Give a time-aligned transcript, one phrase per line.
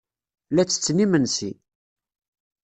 [0.55, 1.51] La ttetten imensi.